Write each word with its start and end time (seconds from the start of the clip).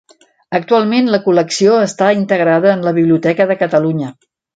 Actualment 0.59 1.09
la 1.15 1.19
col·lecció 1.25 1.75
està 1.89 2.07
integrada 2.21 2.71
en 2.77 2.81
la 2.87 2.95
Biblioteca 2.99 3.47
de 3.53 3.59
Catalunya. 3.61 4.11